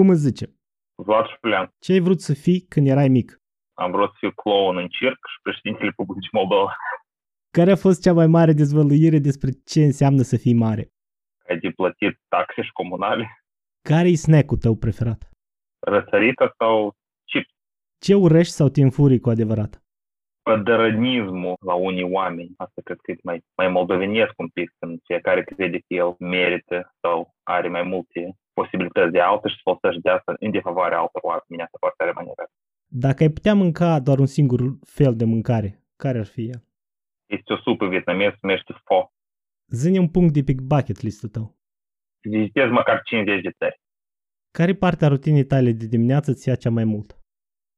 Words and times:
Cum 0.00 0.08
îți 0.08 0.20
zice? 0.20 0.46
Vlad 0.94 1.26
Șulean. 1.26 1.66
Ce 1.78 1.92
ai 1.92 2.00
vrut 2.00 2.20
să 2.20 2.34
fii 2.34 2.60
când 2.60 2.86
erai 2.86 3.08
mic? 3.08 3.40
Am 3.74 3.90
vrut 3.90 4.10
să 4.10 4.16
fiu 4.18 4.30
clown 4.30 4.76
în 4.76 4.88
circ 4.88 5.18
și 5.32 5.38
președintele 5.42 5.88
Republicii 5.88 6.38
Moldova. 6.38 6.76
Care 7.56 7.70
a 7.70 7.76
fost 7.76 8.02
cea 8.02 8.12
mai 8.12 8.26
mare 8.26 8.52
dezvăluire 8.52 9.18
despre 9.18 9.50
ce 9.70 9.80
înseamnă 9.84 10.22
să 10.22 10.36
fii 10.36 10.54
mare? 10.54 10.84
Ai 11.48 11.58
de 11.58 11.70
plătit 11.70 12.20
taxe 12.28 12.62
și 12.62 12.72
comunale. 12.72 13.24
Care-i 13.88 14.16
snack-ul 14.16 14.56
tău 14.56 14.74
preferat? 14.74 15.30
Răsărită 15.78 16.54
sau 16.58 16.94
chips. 17.24 17.54
Ce 17.98 18.14
urăști 18.14 18.52
sau 18.52 18.68
te 18.68 18.80
înfurii 18.80 19.20
cu 19.20 19.30
adevărat? 19.30 19.82
Pădărănismul 20.42 21.56
la 21.66 21.74
unii 21.74 22.08
oameni. 22.18 22.54
Asta 22.56 22.80
cred 22.84 22.98
că 23.02 23.10
e 23.10 23.16
mai, 23.22 23.44
mai 23.56 23.68
moldovenesc 23.68 24.32
un 24.36 24.48
pic, 24.48 24.74
când 24.78 25.00
fiecare 25.04 25.42
crede 25.42 25.78
că 25.78 25.94
el 25.94 26.14
merită 26.18 26.94
sau 27.00 27.34
are 27.42 27.68
mai 27.68 27.82
multe 27.82 28.34
posibilități 28.60 29.12
de 29.12 29.20
altă 29.20 29.48
și 29.48 29.54
să 29.54 29.60
folosește 29.68 30.00
de 30.06 30.10
asta 30.16 30.34
în 30.44 30.50
defavoarea 30.50 30.98
altor 30.98 31.22
oameni. 31.30 31.62
Asta 31.64 31.76
foarte 31.82 31.98
tare 31.98 32.12
mă 32.16 32.34
Dacă 33.06 33.22
ai 33.22 33.30
putea 33.38 33.54
mânca 33.54 34.00
doar 34.00 34.18
un 34.18 34.26
singur 34.36 34.60
fel 34.96 35.16
de 35.16 35.24
mâncare, 35.24 35.70
care 35.96 36.18
ar 36.18 36.26
fi 36.26 36.42
el? 36.54 36.60
Este 37.36 37.52
o 37.52 37.56
supă 37.56 37.86
vietnameză, 37.86 38.30
se 38.32 38.38
numește 38.42 38.72
pho. 38.84 39.12
Zine 39.66 39.98
un 39.98 40.10
punct 40.10 40.32
de 40.34 40.42
pe 40.42 40.54
bucket 40.62 41.00
list-ul 41.00 41.28
tău. 41.28 41.58
Vizitez 42.20 42.68
măcar 42.70 43.02
50 43.02 43.42
de 43.42 43.50
țări. 43.58 43.80
Care 44.50 44.74
parte 44.74 45.04
a 45.04 45.08
rutinii 45.08 45.44
tale 45.52 45.70
de 45.72 45.86
dimineață 45.86 46.32
ți 46.32 46.48
ia 46.48 46.54
cea 46.54 46.70
mai 46.70 46.84
mult? 46.84 47.18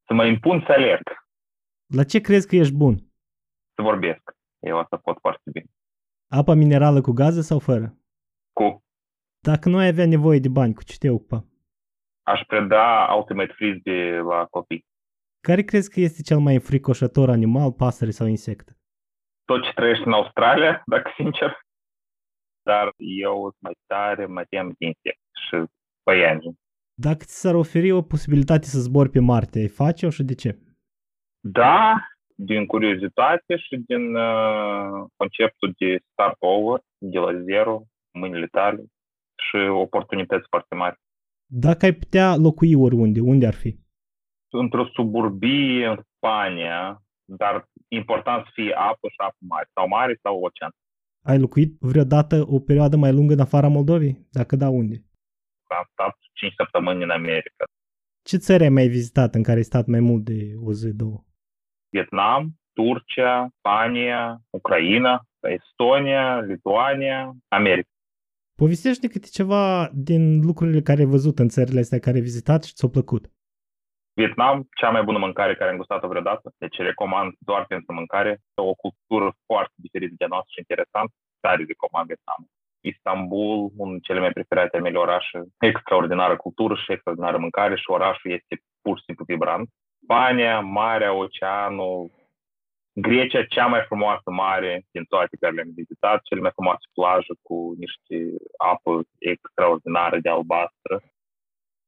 Să 0.07 0.15
mă 0.15 0.25
impun 0.27 0.63
să 0.67 0.73
alerg, 0.73 1.07
La 1.97 2.05
ce 2.05 2.21
crezi 2.21 2.47
că 2.49 2.57
ești 2.57 2.75
bun? 2.75 2.95
să 3.75 3.83
vorbesc. 3.83 4.23
Eu 4.59 4.79
asta 4.79 4.97
pot 4.97 5.19
foarte 5.21 5.51
bine. 5.53 5.67
Apa 6.31 6.55
minerală 6.55 7.01
cu 7.01 7.13
gaze 7.13 7.41
sau 7.41 7.59
fără? 7.59 7.99
Cu 8.53 8.82
Dacă 9.43 9.69
nu 9.69 9.77
ai 9.77 9.87
avea 9.87 10.07
nevoie 10.07 10.39
de 10.39 10.49
bani, 10.49 10.75
cu 10.75 10.85
ce 10.85 10.97
te 10.99 11.11
ocupa? 11.11 11.45
aș 12.23 12.41
preda 12.47 13.15
Ultimate 13.17 13.53
Frisbee 13.53 14.21
la 14.21 14.47
copii. 14.51 14.85
Care 15.41 15.63
crezi 15.63 15.91
că 15.91 16.01
este 16.01 16.23
cel 16.23 16.39
mai 16.39 16.55
înfricoșător 16.55 17.29
animal, 17.31 17.73
pasăre 17.73 18.11
sau 18.11 18.27
insect? 18.27 18.77
Tot 19.45 19.63
ce 19.63 19.73
trăiește 19.75 20.05
în 20.07 20.13
Australia, 20.13 20.83
dacă 20.87 21.11
sincer. 21.17 21.61
Dar 22.63 22.93
eu 22.97 23.41
sunt 23.41 23.57
mai 23.61 23.77
tare 23.87 24.27
mă 24.27 24.45
tem 24.49 24.69
de 24.79 24.87
insecte 24.87 25.31
și 25.49 25.65
păianji. 26.03 26.49
Dacă 26.95 27.25
ți 27.25 27.41
s-ar 27.41 27.55
oferi 27.55 27.91
o 27.91 28.03
posibilitate 28.03 28.67
să 28.67 28.79
zbori 28.81 29.11
pe 29.11 29.21
Marte, 29.21 29.59
ai 29.59 29.69
face-o 29.69 30.11
și 30.11 30.23
de 30.23 30.35
ce? 30.35 30.59
Da, 31.41 31.97
din 32.35 32.67
curiozitate 32.67 33.57
și 33.57 33.77
din 33.87 34.15
uh, 34.15 35.05
conceptul 35.17 35.75
de 35.79 35.99
start 36.11 36.37
over, 36.39 36.81
de 36.99 37.19
la 37.19 37.43
zero, 37.43 37.83
mâinile 38.13 38.47
tale 38.47 38.85
și 39.53 39.69
oportunități 39.69 40.47
foarte 40.49 40.75
mari. 40.75 40.97
Dacă 41.47 41.85
ai 41.85 41.93
putea 41.93 42.37
locui 42.37 42.75
oriunde, 42.75 43.21
unde 43.21 43.47
ar 43.47 43.55
fi? 43.55 43.79
Într-o 44.51 44.87
suburbie 44.95 45.87
în 45.87 45.99
Spania, 46.17 47.03
dar 47.25 47.69
important 47.89 48.45
să 48.45 48.51
fie 48.53 48.73
apă 48.73 49.09
și 49.09 49.17
apă 49.17 49.37
mare, 49.39 49.69
sau 49.75 49.89
mare 49.89 50.19
sau 50.23 50.35
ocean. 50.37 50.71
Ai 51.25 51.39
locuit 51.39 51.77
vreodată 51.81 52.45
o 52.49 52.59
perioadă 52.61 52.97
mai 52.97 53.13
lungă 53.13 53.33
în 53.33 53.41
afara 53.41 53.69
Moldovei? 53.69 54.27
Dacă 54.31 54.57
da, 54.57 54.69
unde? 54.69 54.97
Am 55.67 55.87
stat 55.93 56.17
5 56.33 56.53
săptămâni 56.57 57.03
în 57.03 57.11
America. 57.11 57.65
Ce 58.23 58.37
țări 58.37 58.63
ai 58.63 58.69
mai 58.69 58.89
vizitat 58.89 59.35
în 59.35 59.43
care 59.43 59.57
ai 59.57 59.71
stat 59.73 59.87
mai 59.87 60.01
mult 60.01 60.25
de 60.25 60.53
o 60.65 60.73
zi, 60.73 60.95
două? 60.95 61.25
Vietnam, 61.89 62.43
Turcia, 62.73 63.49
Spania, 63.59 64.41
Ucraina, 64.51 65.25
Estonia, 65.41 66.41
Lituania, 66.41 67.33
America. 67.49 67.89
Povestește 68.63 69.09
câte 69.09 69.29
ceva 69.39 69.91
din 70.09 70.23
lucrurile 70.49 70.81
care 70.89 71.01
ai 71.01 71.15
văzut 71.17 71.39
în 71.39 71.49
țările 71.49 71.81
astea 71.81 71.99
care 71.99 72.17
ai 72.17 72.29
vizitat 72.31 72.61
și 72.65 72.75
ți-au 72.75 72.91
plăcut. 72.91 73.25
Vietnam, 74.21 74.69
cea 74.81 74.91
mai 74.91 75.03
bună 75.03 75.19
mâncare 75.19 75.55
care 75.55 75.71
am 75.71 75.77
gustat-o 75.77 76.09
vreodată, 76.09 76.55
deci 76.59 76.77
recomand 76.77 77.31
doar 77.39 77.65
pentru 77.67 77.93
mâncare. 77.95 78.41
O 78.55 78.75
cultură 78.75 79.37
foarte 79.47 79.75
diferită 79.75 80.15
de 80.19 80.25
a 80.25 80.33
noastră 80.35 80.51
și 80.53 80.63
interesant, 80.65 81.11
tare 81.41 81.65
recomand 81.73 82.07
Vietnam. 82.07 82.41
Istanbul, 82.93 83.57
unul 83.77 83.93
dintre 83.95 84.07
cele 84.09 84.21
mai 84.21 84.33
preferate 84.37 84.73
ale 84.73 84.87
mele 84.87 84.99
orașe, 85.07 85.39
extraordinară 85.71 86.37
cultură 86.37 86.75
și 86.75 86.93
extraordinară 86.93 87.39
mâncare 87.39 87.77
și 87.77 87.91
orașul 87.97 88.31
este 88.39 88.55
pur 88.85 88.95
și 88.99 89.05
simplu 89.07 89.25
vibrant. 89.29 89.69
Spania, 90.03 90.61
marea, 90.61 91.13
oceanul, 91.13 92.11
Grecia, 92.95 93.45
cea 93.45 93.67
mai 93.67 93.83
frumoasă 93.87 94.31
mare 94.31 94.85
din 94.91 95.05
toate 95.05 95.37
care 95.41 95.55
le-am 95.55 95.73
vizitat, 95.75 96.23
cele 96.23 96.41
mai 96.41 96.51
frumoase 96.55 96.87
plaje 96.95 97.33
cu 97.43 97.75
niște 97.79 98.37
apă 98.57 99.03
extraordinară 99.19 100.19
de 100.19 100.29
albastră. 100.29 101.03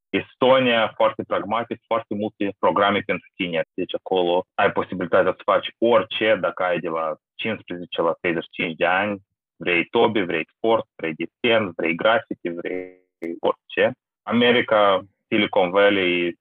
Estonia, 0.09 0.92
foarte 0.97 1.22
pragmatic, 1.22 1.81
foarte 1.87 2.15
multe 2.15 2.54
programe 2.59 3.00
pentru 3.00 3.28
tineri. 3.34 3.69
Deci 3.75 3.94
acolo 3.94 4.47
ai 4.54 4.72
posibilitatea 4.72 5.32
să 5.37 5.42
faci 5.44 5.69
orice 5.78 6.37
dacă 6.41 6.62
ai 6.62 6.78
de 6.78 6.88
la 6.88 7.16
15 7.34 8.03
la 8.03 8.12
35 8.21 8.76
de 8.76 8.86
ani. 8.86 9.21
Vrei 9.56 9.84
tobe, 9.84 10.22
vrei 10.22 10.48
sport, 10.56 10.86
vrei 10.97 11.15
desen, 11.15 11.72
vrei 11.76 11.94
grafice, 11.94 12.50
vrei 12.50 13.03
orice. 13.41 13.92
America, 14.22 15.04
Silicon 15.28 15.71
Valley, 15.71 16.38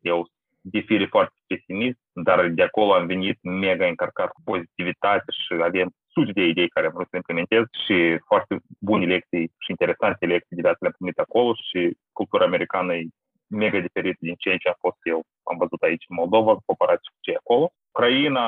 eu 0.00 0.26
difiri 0.60 1.06
foarte 1.06 1.34
pesimist, 1.46 1.98
dar 2.12 2.48
de 2.48 2.62
acolo 2.62 2.94
am 2.94 3.06
venit 3.06 3.38
mega 3.42 3.86
încărcat 3.86 4.30
cu 4.32 4.40
pozitivitate 4.44 5.32
și 5.32 5.52
avem 5.62 5.90
sute 6.12 6.32
de 6.32 6.42
idei 6.42 6.68
care 6.68 6.86
am 6.86 6.92
vrut 6.92 7.08
să 7.10 7.16
implementez 7.16 7.64
și 7.84 8.18
foarte 8.26 8.56
bune 8.78 9.06
lecții 9.06 9.46
și 9.58 9.70
interesante 9.70 10.26
lecții 10.26 10.56
de 10.56 10.62
viață 10.62 10.78
le-am 10.80 10.94
primit 10.98 11.18
acolo 11.18 11.54
și 11.54 11.96
cultura 12.12 12.44
americană 12.44 12.94
e 12.94 13.06
mega 13.46 13.78
diferită 13.78 14.18
din 14.20 14.34
ceea 14.34 14.56
ce 14.56 14.68
am 14.68 14.78
fost 14.78 15.00
eu. 15.02 15.20
Am 15.50 15.56
văzut 15.56 15.82
aici 15.82 16.04
în 16.08 16.16
Moldova, 16.16 16.56
comparație 16.66 17.10
cu 17.12 17.18
ce 17.20 17.30
e 17.30 17.42
acolo. 17.44 17.72
Ucraina, 17.92 18.44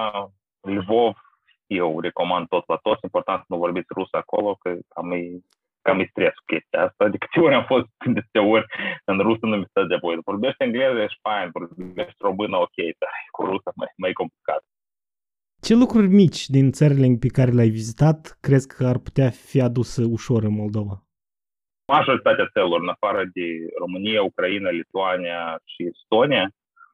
Lvov, 0.61 1.17
eu 1.67 2.01
recomand 2.01 2.49
tot 2.49 2.65
la 2.69 2.77
toți. 2.77 3.05
Important 3.05 3.39
să 3.39 3.47
nu 3.49 3.57
vorbiți 3.57 3.95
rusă 3.97 4.17
acolo, 4.17 4.55
că 4.55 4.77
cam 4.89 5.11
e, 5.11 5.23
cam 5.83 6.01
e 6.01 6.07
stres 6.11 6.35
cu 6.35 6.45
chestia 6.47 6.83
asta. 6.87 7.09
De 7.09 7.19
câte 7.19 7.41
ori 7.41 7.55
am 7.55 7.65
fost 7.65 7.89
de 8.17 8.21
câte 8.21 8.39
ori 8.39 8.67
în 9.05 9.19
rusă 9.19 9.47
nu 9.47 9.57
mi 9.57 9.69
stă 9.69 9.83
de 9.85 9.97
voi. 9.97 10.19
Vorbește 10.25 10.65
engleză, 10.65 10.99
ești 11.01 11.19
fain, 11.23 11.51
vorbești 11.53 12.25
română, 12.29 12.57
ok, 12.57 12.77
dar 12.99 13.11
cu 13.37 13.45
rusă 13.45 13.71
mai, 13.75 13.91
mai 13.97 14.13
complicat. 14.13 14.63
Ce 15.67 15.75
lucruri 15.75 16.09
mici 16.09 16.43
din 16.57 16.73
țările 16.79 17.17
pe 17.21 17.29
care 17.37 17.51
le-ai 17.51 17.69
vizitat 17.69 18.39
crezi 18.41 18.69
că 18.69 18.87
ar 18.87 18.99
putea 18.99 19.31
fi 19.31 19.61
aduse 19.61 20.03
ușor 20.05 20.43
în 20.43 20.55
Moldova? 20.55 20.97
majoritatea 21.97 22.51
țărilor, 22.53 22.81
în 22.81 22.89
afară 22.97 23.23
de 23.33 23.49
România, 23.79 24.23
Ucraina, 24.23 24.71
Lituania 24.71 25.61
și 25.65 25.91
Estonia, 25.93 26.51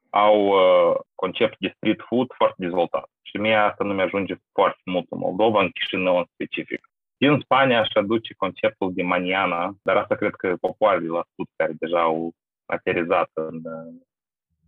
au 0.09 0.37
uh, 0.47 0.95
concept 1.15 1.55
de 1.59 1.73
street 1.75 2.01
food 2.07 2.27
foarte 2.39 2.59
dezvoltat. 2.65 3.07
Și 3.21 3.37
mie 3.37 3.55
asta 3.55 3.83
nu 3.83 3.93
mi-ajunge 3.93 4.35
foarte 4.57 4.81
mult 4.93 5.07
în 5.09 5.19
Moldova, 5.19 5.59
în 5.61 5.69
Chișinău 5.69 6.17
în 6.17 6.25
specific. 6.33 6.81
Din 7.17 7.39
Spania 7.43 7.79
aș 7.79 7.93
aduce 7.93 8.33
conceptul 8.33 8.93
de 8.93 9.03
maniana, 9.03 9.75
dar 9.83 9.95
asta 9.97 10.15
cred 10.15 10.33
că 10.41 10.55
popoarele 10.61 11.05
de 11.05 11.11
la 11.11 11.23
sud 11.35 11.47
care 11.55 11.73
deja 11.79 12.01
au 12.01 12.31
aterizat 12.65 13.29
în, 13.33 13.55
uh, 13.63 13.93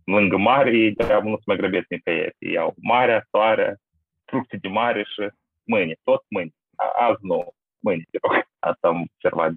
lângă 0.04 0.36
mare, 0.36 0.70
ei 0.70 0.92
degeaba 0.92 1.28
nu 1.28 1.36
se 1.36 1.42
mai 1.46 1.56
grăbesc 1.56 1.86
nicăieri. 1.88 2.34
Ei 2.38 2.52
iau 2.52 2.74
marea, 2.82 3.26
soarea, 3.30 3.76
fructe 4.24 4.56
de 4.56 4.68
mare 4.68 5.02
și 5.02 5.28
mâine, 5.64 5.94
tot 6.02 6.22
mâine. 6.28 6.50
A- 6.76 7.06
Azi 7.06 7.18
nu, 7.20 7.52
mâine, 7.78 8.02
te 8.10 8.18
rog. 8.22 8.44
Asta 8.58 8.88
am 8.88 9.00
observat 9.00 9.52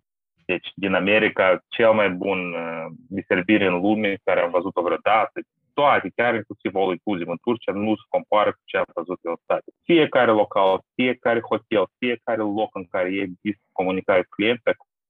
deci, 0.46 0.68
din 0.76 0.94
America, 0.94 1.60
cel 1.68 1.92
mai 1.92 2.10
bun 2.10 2.54
uh, 2.54 2.86
de 2.98 3.24
servire 3.28 3.66
în 3.66 3.80
lume 3.80 4.18
care 4.24 4.40
am 4.40 4.52
văzut-o 4.52 4.82
vreodată, 4.82 5.40
toate, 5.74 6.12
chiar 6.16 6.36
inclusiv 6.36 6.76
all 6.76 6.92
inclusive 6.92 7.32
în 7.32 7.38
Turcia, 7.42 7.72
nu 7.72 7.96
se 7.96 8.06
compară 8.10 8.52
cu 8.52 8.62
ce 8.66 8.78
am 8.78 8.86
văzut 8.94 9.20
eu 9.24 9.32
în 9.32 9.38
state. 9.44 9.72
Fiecare 9.84 10.32
local, 10.32 10.82
fiecare 10.96 11.40
hotel, 11.40 11.86
fiecare 11.98 12.42
loc 12.42 12.76
în 12.76 12.86
care 12.86 13.10
există 13.10 13.64
comunicare 13.72 14.24
cu 14.24 14.42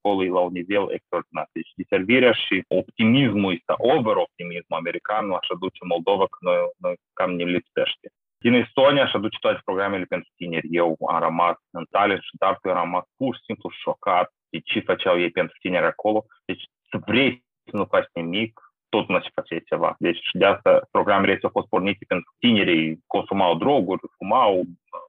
clienți, 0.06 0.14
acolo 0.16 0.24
e 0.24 0.30
la 0.30 0.40
un 0.40 0.52
nivel 0.52 0.86
extraordinar. 0.98 1.48
Deci, 1.52 1.72
de 1.76 1.84
servirea 1.90 2.32
și 2.32 2.64
optimismul 2.68 3.54
ăsta, 3.54 3.74
over-optimismul 3.78 4.80
american, 4.80 5.32
aș 5.32 5.48
aduce 5.56 5.80
în 5.82 5.88
Moldova, 5.96 6.26
că 6.28 6.38
noi, 6.40 6.58
noi 6.78 6.96
cam 7.14 7.32
ne 7.32 7.44
lipsește. 7.44 8.08
Din 8.46 8.54
Estonia 8.54 9.04
aș 9.04 9.14
aduce 9.14 9.38
toate 9.40 9.62
programele 9.66 10.06
pentru 10.14 10.30
tineri. 10.36 10.68
Eu 10.72 10.98
am 11.10 11.20
rămas 11.20 11.58
în 11.72 11.86
Tallinn 11.90 12.22
și 12.22 12.34
dar 12.40 12.58
eu 12.64 12.72
am 12.72 12.84
rămas 12.84 13.06
pur 13.18 13.36
și 13.36 13.42
simplu 13.46 13.70
șocat 13.70 14.28
de 14.50 14.60
ce 14.60 14.80
făceau 14.80 15.20
ei 15.20 15.32
pentru 15.32 15.56
tineri 15.60 15.86
acolo. 15.86 16.26
Deci 16.46 16.64
să 16.90 16.98
vrei 17.06 17.44
să 17.70 17.78
nu 17.78 17.86
faci 17.86 18.10
nimic, 18.14 18.60
tot 18.90 19.08
nu 19.08 19.20
se 19.22 19.30
face 19.34 19.60
ceva. 19.60 19.96
Deci 20.00 20.20
și 20.30 20.38
de 20.42 20.46
asta 20.46 20.88
programele 20.92 21.34
astea 21.34 21.50
au 21.50 21.58
fost 21.60 21.70
pornite 21.74 22.06
pentru 22.08 22.32
tinerii 22.40 23.04
consumau 23.08 23.58
droguri, 23.64 24.02
fumau, 24.18 24.64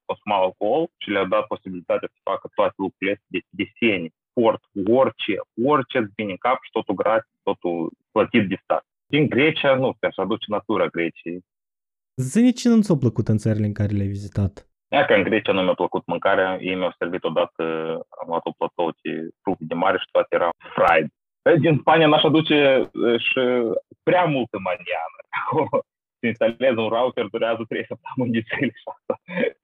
consumau 0.05 0.43
alcool 0.43 0.89
și 1.03 1.11
le-au 1.11 1.27
dat 1.35 1.47
posibilitatea 1.47 2.09
să 2.13 2.19
facă 2.23 2.49
toate 2.55 2.75
lucrurile 2.77 3.13
astea 3.17 3.33
de 3.35 3.41
desene, 3.59 4.09
sport, 4.37 4.63
orice, 5.01 5.35
orice 5.65 5.99
îți 5.99 6.13
vine 6.17 6.31
în 6.31 6.37
cap 6.37 6.59
și 6.63 6.71
totul 6.71 6.95
gratis, 6.95 7.33
totul 7.43 7.91
plătit 8.13 8.49
de 8.49 8.57
stat. 8.63 8.85
Din 9.07 9.29
Grecia, 9.29 9.75
nu, 9.75 9.97
te 9.99 10.07
aș 10.07 10.17
aduce 10.17 10.45
natura 10.49 10.87
Greciei. 10.87 11.45
Zine 12.21 12.51
ce 12.51 12.69
nu 12.69 12.81
ți-a 12.83 12.97
plăcut 12.97 13.29
în 13.29 13.39
țările 13.39 13.67
în 13.67 13.73
care 13.73 13.93
le-ai 13.93 14.15
vizitat? 14.17 14.69
Ea 14.89 15.05
că 15.05 15.15
în 15.15 15.23
Grecia 15.23 15.53
nu 15.53 15.63
mi-a 15.63 15.75
plăcut 15.75 16.07
mâncarea, 16.07 16.59
ei 16.61 16.75
mi-au 16.75 16.95
servit 16.99 17.25
odată, 17.25 17.63
am 18.21 18.27
luat 18.27 18.45
o 18.47 18.57
platou 18.59 18.91
de 19.03 19.29
fructe 19.43 19.65
de 19.69 19.75
mare 19.75 19.99
și 19.99 20.09
toate 20.11 20.35
erau 20.35 20.51
fried. 20.75 21.07
Din 21.61 21.79
Spania 21.81 22.07
n-aș 22.07 22.23
aduce 22.23 22.91
și 23.27 23.41
prea 24.03 24.25
multă 24.25 24.59
maniană. 24.69 25.19
Să 26.19 26.27
instalezi 26.27 26.79
un 26.79 26.89
router 26.89 27.25
durează 27.25 27.65
3 27.69 27.85
săptămâni 27.87 28.33
de 28.33 28.43
zile 28.49 28.73
și 28.81 28.87
asta 28.95 29.15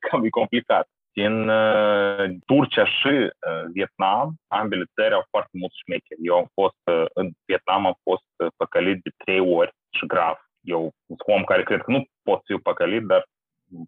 cam 0.04 0.24
e 0.24 0.28
complicat. 0.28 0.86
Din 1.12 1.48
uh, 1.48 2.30
Turcia 2.46 2.84
și 2.86 3.08
uh, 3.08 3.64
Vietnam, 3.72 4.34
ambele 4.48 4.84
țări 4.94 5.14
au 5.14 5.24
foarte 5.30 5.50
mulți 5.52 5.80
șmecheri. 5.84 6.20
Eu 6.22 6.36
am 6.36 6.48
fost 6.54 6.82
uh, 6.84 7.04
în 7.14 7.30
Vietnam, 7.44 7.86
am 7.86 7.98
fost 8.02 8.28
uh, 8.36 8.48
păcălit 8.56 9.02
de 9.02 9.10
trei 9.16 9.40
ori 9.40 9.72
și 9.96 10.06
grav. 10.06 10.36
Eu 10.60 10.92
sunt 11.06 11.20
om 11.24 11.44
care 11.44 11.62
cred 11.62 11.82
că 11.82 11.90
nu 11.90 12.04
pot 12.22 12.40
fi 12.44 12.54
păcălit, 12.54 13.02
dar 13.02 13.24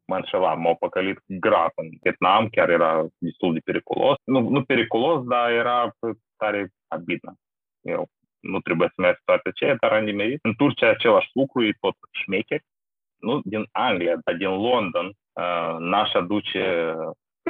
mă 0.06 0.16
înșelam, 0.16 0.60
m-au 0.60 0.76
păcălit 0.76 1.18
grav 1.26 1.70
în 1.74 1.88
Vietnam, 2.02 2.48
chiar 2.48 2.68
era 2.70 3.06
destul 3.18 3.52
de 3.52 3.60
periculos. 3.64 4.16
Nu, 4.24 4.48
nu 4.48 4.64
periculos, 4.64 5.24
dar 5.24 5.50
era 5.50 5.90
tare 6.36 6.68
abidnă. 6.88 7.34
Eu 7.80 8.08
nu 8.40 8.60
trebuie 8.60 8.88
să 8.88 9.00
merg 9.00 9.18
toate 9.24 9.50
ce, 9.50 9.76
dar 9.80 9.92
am 9.92 10.04
nimerit. 10.04 10.38
În 10.42 10.54
Turcia 10.54 10.88
același 10.88 11.30
lucru, 11.32 11.64
e 11.64 11.76
tot 11.80 11.96
șmecheri. 12.10 12.64
Nu 13.16 13.40
din 13.44 13.66
Anglia, 13.72 14.16
dar 14.24 14.34
din 14.34 14.48
London, 14.48 15.12
uh, 15.34 15.76
n-aș 15.78 16.12
aduce, 16.12 16.94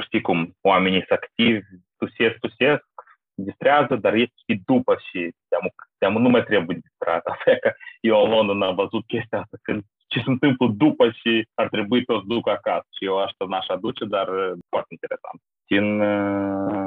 știi 0.01 0.21
cum, 0.21 0.55
oamenii 0.61 1.05
sunt 1.07 1.19
activi, 1.19 1.65
tusesc, 1.97 2.37
tusesc, 2.39 2.85
distrează, 3.33 3.95
dar 3.95 4.13
este 4.13 4.33
și 4.47 4.61
după 4.65 4.97
și 5.07 5.31
teamă, 5.47 5.69
teamă 5.97 6.19
nu 6.19 6.29
mai 6.29 6.43
trebuie 6.43 6.77
distrat. 6.81 7.25
Așa 7.25 7.57
că 7.61 7.73
eu 7.99 8.23
în 8.23 8.29
London 8.29 8.61
am 8.61 8.75
văzut 8.75 9.05
chestia 9.05 9.39
asta, 9.39 9.57
când 9.61 9.83
ce 10.07 10.19
se 10.19 10.29
întâmplă 10.29 10.67
după 10.67 11.09
și 11.09 11.47
ar 11.53 11.67
trebui 11.69 12.05
toți 12.05 12.27
duc 12.27 12.47
acasă. 12.49 12.87
Și 12.97 13.05
eu 13.05 13.17
asta 13.17 13.45
n-aș 13.47 13.67
aduce, 13.67 14.05
dar 14.05 14.27
uh, 14.27 14.51
foarte 14.69 14.91
interesant. 14.95 15.39
Din 15.65 15.99
uh, 15.99 16.84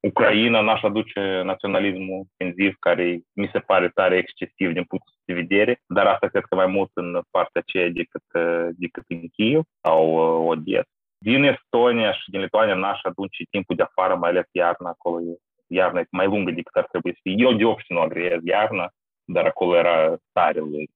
Ucraina 0.00 0.60
n-aș 0.60 0.82
aduce 0.82 1.42
naționalismul 1.44 2.26
ofensiv, 2.30 2.74
care 2.78 3.20
mi 3.32 3.48
se 3.52 3.58
pare 3.58 3.88
tare 3.88 4.16
excesiv 4.16 4.72
din 4.72 4.84
punctul 4.84 5.14
de 5.24 5.34
vedere, 5.34 5.80
dar 5.86 6.06
asta 6.06 6.28
cred 6.28 6.42
că 6.42 6.54
mai 6.54 6.66
mult 6.66 6.90
în 6.94 7.20
partea 7.30 7.60
aceea 7.64 7.88
decât, 7.88 8.22
uh, 8.34 8.68
decât 8.76 9.04
în 9.08 9.28
Kiev 9.28 9.62
sau 9.82 10.02
uh, 10.14 10.48
Odessa. 10.50 10.88
Din 11.18 11.42
Estonia 11.42 12.12
și 12.12 12.30
din 12.30 12.40
Lituania 12.40 12.74
n-aș 12.74 13.00
aduce 13.02 13.44
timpul 13.50 13.76
de 13.76 13.82
afară, 13.82 14.14
mai 14.14 14.30
ales 14.30 14.46
iarna, 14.52 14.88
acolo 14.88 15.18
iarna 15.66 16.00
e 16.00 16.06
mai 16.10 16.26
lungă 16.26 16.50
decât 16.50 16.74
ar 16.74 16.86
trebui 16.86 17.12
să 17.12 17.18
fie. 17.22 17.34
Eu 17.36 17.52
de 17.52 17.64
obicei 17.64 17.96
nu 17.96 18.02
agreez 18.02 18.40
iarna, 18.44 18.88
dar 19.24 19.44
acolo 19.46 19.76
era 19.76 20.16
tare 20.32 20.60
lui. 20.60 20.90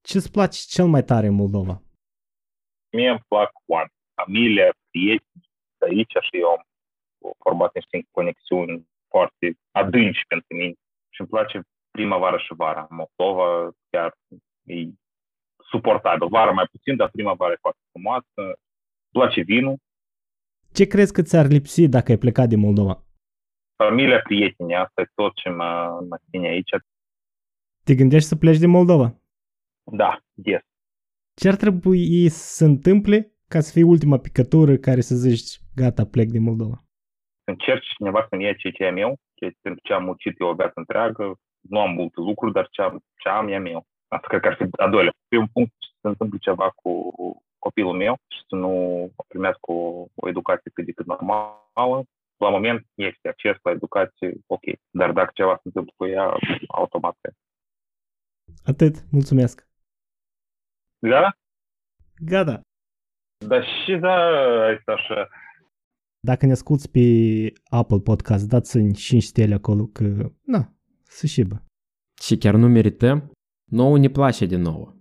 Ce-ți 0.00 0.30
place 0.30 0.58
cel 0.68 0.86
mai 0.86 1.04
tare 1.04 1.26
în 1.26 1.34
Moldova? 1.34 1.82
Mie 2.96 3.08
îmi 3.08 3.24
plac 3.28 3.50
oameni, 3.66 3.92
familia, 4.14 4.74
prieteni, 4.90 5.42
aici 5.78 6.16
și 6.20 6.36
eu 6.40 6.48
am 6.48 6.62
format 7.44 7.74
niște 7.74 8.06
conexiuni 8.10 8.88
foarte 9.08 9.46
adânci 9.70 10.24
pentru 10.28 10.56
mine 10.56 10.72
și 11.14 11.20
îmi 11.20 11.28
place 11.28 11.60
primăvară 11.90 12.38
și 12.38 12.54
vara. 12.54 12.86
Moldova 12.90 13.70
chiar 13.90 14.10
e 14.64 14.74
suportabil. 15.70 16.28
Vara 16.28 16.50
mai 16.50 16.68
puțin, 16.70 16.96
dar 16.96 17.10
primăvară 17.10 17.52
e 17.52 17.66
foarte 17.66 17.80
frumoasă. 17.90 18.26
Îmi 18.34 18.54
place 19.10 19.40
vinul. 19.40 19.76
Ce 20.72 20.86
crezi 20.86 21.12
că 21.12 21.22
ți-ar 21.22 21.46
lipsi 21.46 21.88
dacă 21.88 22.10
ai 22.10 22.18
plecat 22.18 22.48
din 22.48 22.60
Moldova? 22.60 23.02
Familia, 23.76 24.20
prietenii, 24.20 24.74
asta 24.74 25.00
e 25.00 25.12
tot 25.14 25.34
ce 25.34 25.48
mă, 25.48 26.00
mă 26.08 26.18
ține 26.30 26.48
aici. 26.48 26.70
Te 27.84 27.94
gândești 27.94 28.28
să 28.28 28.36
pleci 28.36 28.58
din 28.58 28.70
Moldova? 28.70 29.20
Da, 29.92 30.18
yes. 30.44 30.60
Ce 31.34 31.48
ar 31.48 31.56
trebui 31.56 32.28
să 32.28 32.54
se 32.56 32.64
întâmple 32.64 33.32
ca 33.48 33.60
să 33.60 33.72
fie 33.72 33.82
ultima 33.82 34.18
picătură 34.18 34.76
care 34.76 35.00
să 35.00 35.14
zici, 35.14 35.60
gata, 35.74 36.06
plec 36.06 36.28
din 36.28 36.42
Moldova? 36.42 36.87
Încerci 37.50 37.94
cineva 37.96 38.26
să-mi 38.28 38.44
ia 38.44 38.54
ceea 38.54 38.72
ce 38.72 38.84
e 38.84 38.90
meu, 38.90 39.18
pentru 39.60 39.80
ce 39.82 39.92
am 39.92 40.04
muncit 40.04 40.40
eu 40.40 40.48
o 40.48 40.54
viață 40.54 40.72
întreagă, 40.74 41.34
nu 41.60 41.80
am 41.80 41.90
multe 41.90 42.20
lucruri, 42.20 42.52
dar 42.52 42.68
ce 42.70 42.82
am, 42.82 43.00
ce 43.16 43.28
am 43.28 43.48
e 43.48 43.58
meu. 43.58 43.86
Asta 44.08 44.26
cred 44.26 44.40
că 44.40 44.48
ar 44.48 44.56
fi 44.56 44.64
a 44.76 44.88
doilea. 44.88 45.12
Pe 45.28 45.36
un 45.36 45.46
punct 45.46 45.72
să 45.80 45.98
se 46.00 46.08
întâmple 46.08 46.38
ceva 46.38 46.70
cu 46.70 46.90
copilul 47.58 47.92
meu 47.92 48.14
și 48.28 48.40
să 48.48 48.54
nu 48.54 48.72
primească 49.28 49.72
o, 49.72 50.06
o 50.14 50.28
educație 50.28 50.70
cât 50.74 50.84
de 50.84 50.92
cât 50.92 51.06
normală. 51.06 52.02
La 52.36 52.48
moment 52.48 52.86
este 52.94 53.28
acces 53.28 53.56
la 53.62 53.70
educație, 53.70 54.32
ok. 54.46 54.62
Dar 54.90 55.12
dacă 55.12 55.30
ceva 55.34 55.54
se 55.54 55.62
întâmplă 55.64 55.92
cu 55.96 56.06
ea, 56.06 56.36
automat. 56.68 57.16
Atât. 58.64 58.94
Mulțumesc. 59.10 59.68
Gata? 60.98 61.36
Gata. 62.16 62.60
Da 63.46 63.62
și 63.62 63.96
da, 63.96 64.16
este 64.70 64.90
așa 64.90 65.28
dacă 66.20 66.46
ne 66.46 66.52
asculti 66.52 66.88
pe 66.88 67.52
Apple 67.64 67.98
Podcast, 67.98 68.48
dați-mi 68.48 68.92
5 68.92 69.22
stele 69.22 69.54
acolo 69.54 69.86
că, 69.86 70.32
na, 70.42 70.74
să 71.02 71.26
șibă. 71.26 71.64
Și 72.22 72.36
chiar 72.36 72.54
nu 72.54 72.68
merităm? 72.68 73.30
Nouă 73.70 73.98
ne 73.98 74.08
place 74.08 74.46
de 74.46 74.56
nouă. 74.56 74.96